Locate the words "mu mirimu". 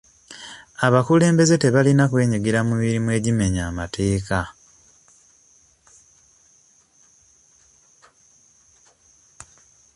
2.67-3.09